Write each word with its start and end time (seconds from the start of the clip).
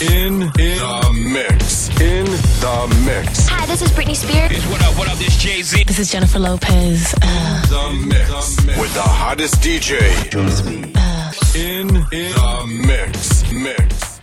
In, 0.00 0.42
in 0.42 0.50
the 0.78 1.10
mix. 1.12 1.88
In 2.00 2.24
the 2.24 3.02
mix. 3.04 3.48
Hi, 3.48 3.66
this 3.66 3.82
is 3.82 3.90
Britney 3.90 4.14
Spears. 4.14 4.62
What 4.66 4.80
up, 4.82 4.96
what 4.96 5.08
up, 5.08 5.18
this 5.18 5.36
Jay-Z. 5.36 5.82
This 5.84 5.98
is 5.98 6.10
Jennifer 6.12 6.38
Lopez. 6.38 7.14
Uh, 7.20 7.66
The 7.66 8.06
mix. 8.06 8.56
With 8.78 8.94
the 8.94 9.02
hottest 9.02 9.56
DJ. 9.56 9.98
uh, 10.36 11.32
In, 11.58 11.88
in 12.12 12.32
the 12.32 12.84
mix. 12.86 13.50
Mix. 13.52 13.52
Mix. 13.52 14.17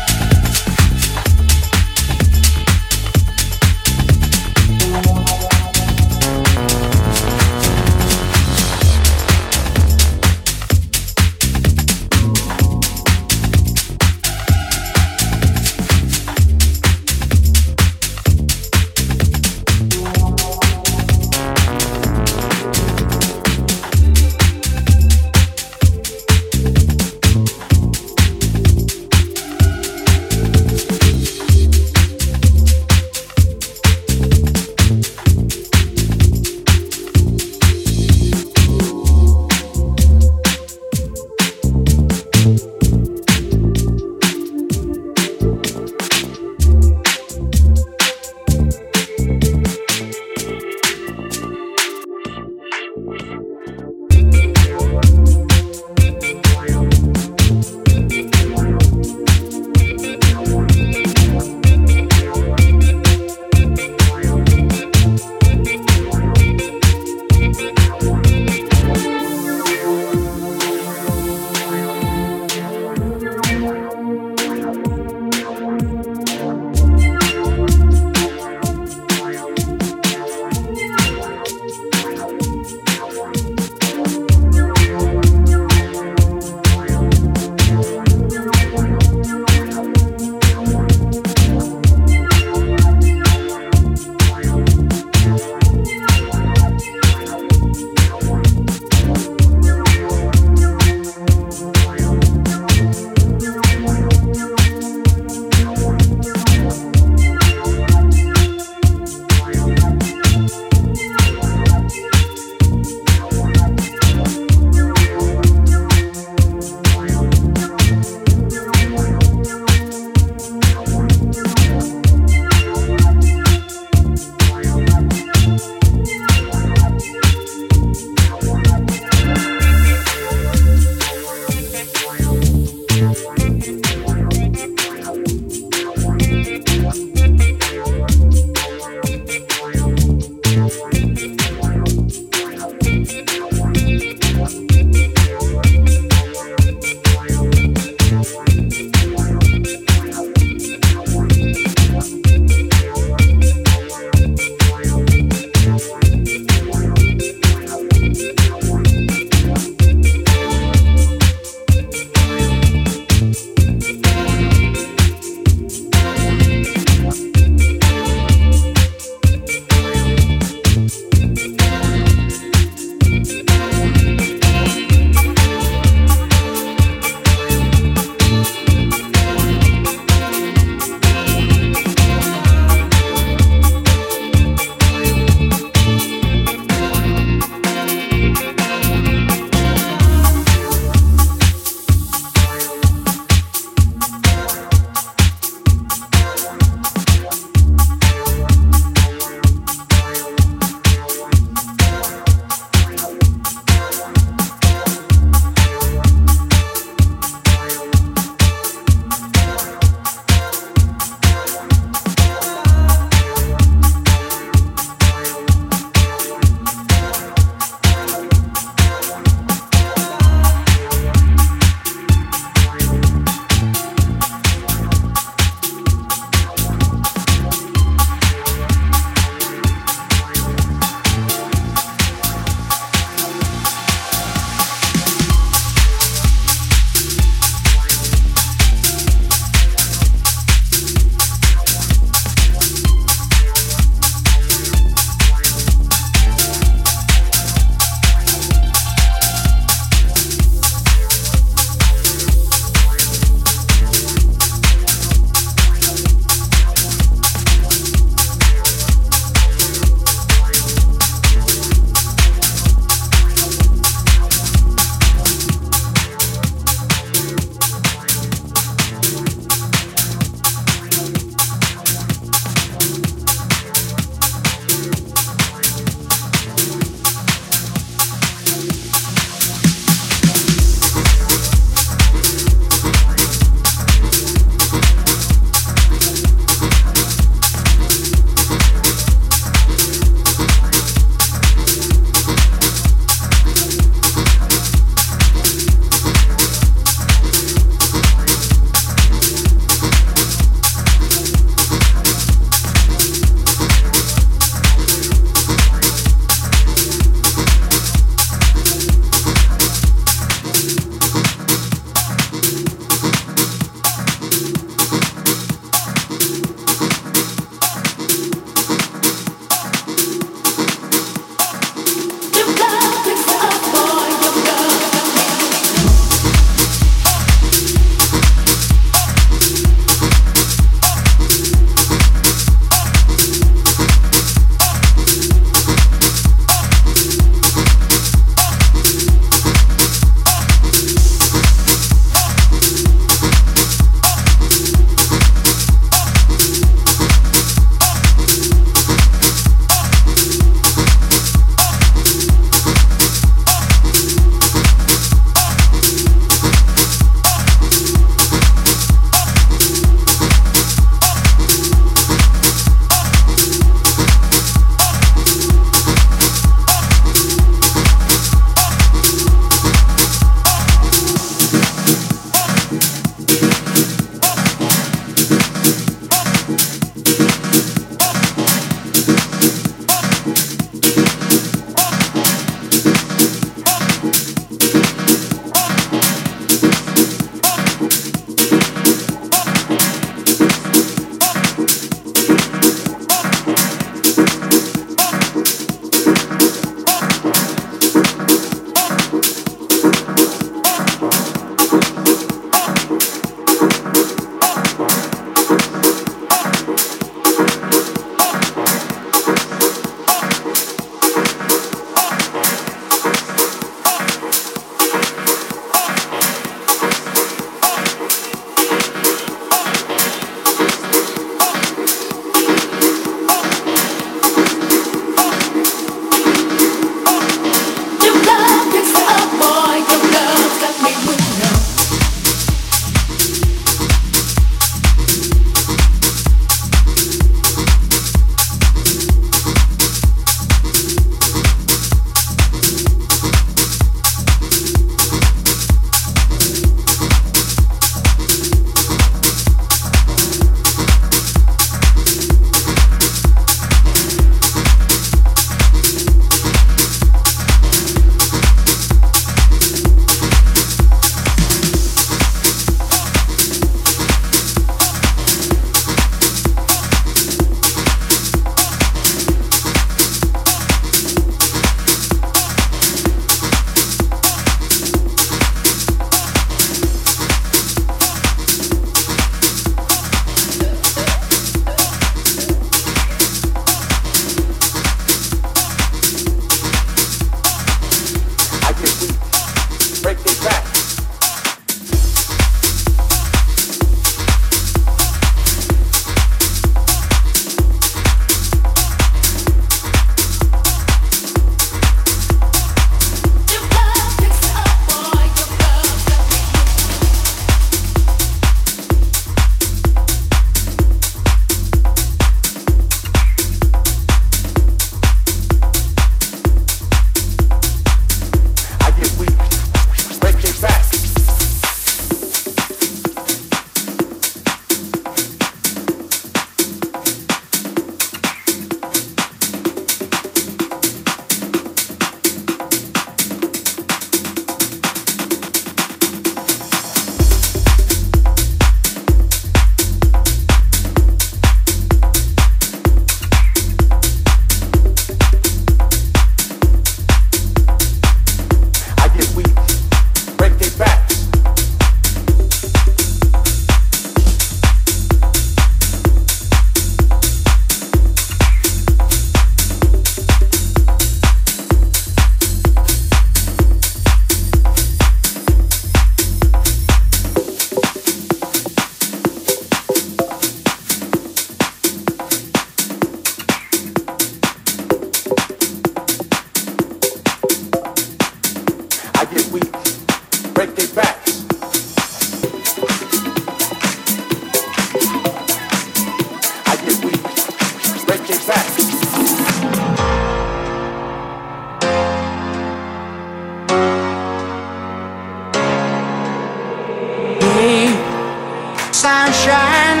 sunshine 599.12 600.00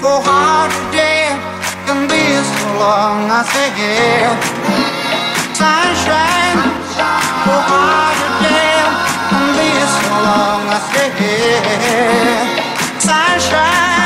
for 0.00 0.16
hard 0.26 0.70
today 0.72 1.28
can 1.84 2.00
be 2.08 2.24
so 2.52 2.66
long 2.80 3.28
I 3.28 3.40
say 3.52 3.68
yeah 3.80 4.32
sunshine 5.60 6.60
for 7.44 7.60
hard 7.70 8.16
today 8.40 8.80
can 9.30 9.46
be 9.60 9.70
so 9.96 10.08
long 10.24 10.62
I 10.72 10.78
say 10.88 11.08
yeah 11.20 12.40
sunshine 13.08 14.03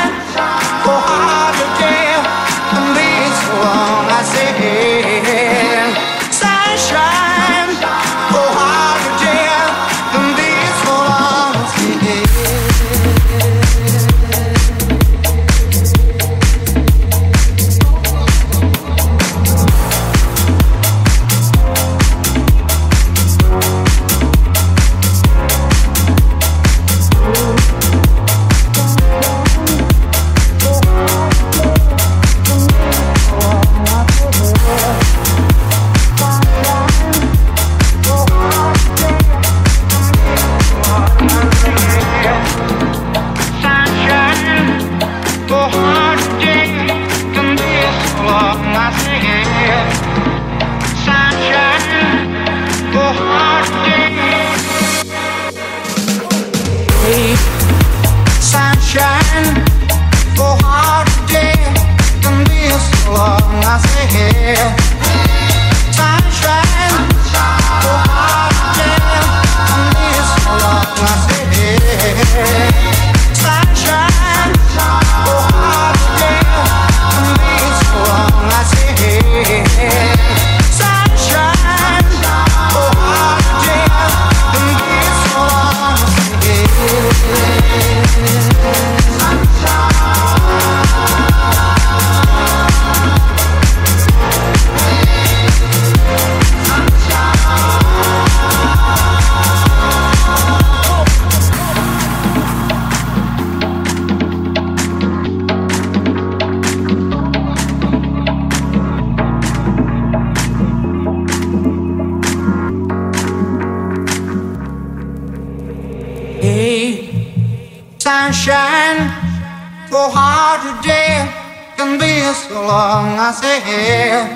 long 122.65 123.19
I 123.19 123.31
say, 123.31 123.59
yeah. 123.67 124.27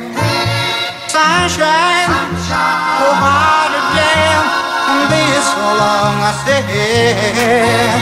sunshine, 1.07 2.09
sunshine, 2.09 3.03
oh, 3.03 3.15
hard 3.24 3.74
day, 3.97 4.38
be 5.09 5.24
so 5.49 5.63
long. 5.82 6.15
I 6.21 6.32
say, 6.43 6.61
yeah. 6.69 7.97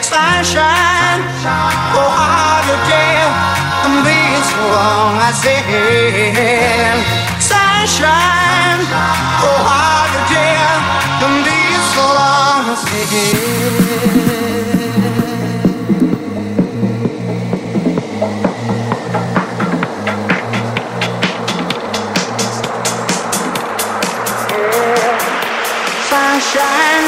sunshine, 0.00 1.22
sunshine, 1.42 1.96
oh, 1.96 2.10
hard 2.18 2.68
day, 2.90 3.24
be 4.04 4.18
so 4.50 4.62
long. 4.74 5.14
I 5.18 5.30
say, 5.32 5.60
yeah. 5.70 6.98
sunshine, 7.40 8.80
oh, 9.42 9.60
hard 9.70 10.14
day, 10.30 10.58
be 11.46 11.58
so 11.94 12.04
long. 12.18 12.64
I 12.68 12.76
say. 12.76 14.33
shine. 26.54 27.03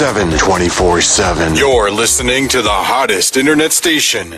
7. 0.00 0.30
24 0.38 1.02
7. 1.02 1.54
You're 1.56 1.90
listening 1.90 2.48
to 2.48 2.62
the 2.62 2.70
hottest 2.70 3.36
internet 3.36 3.70
station. 3.70 4.28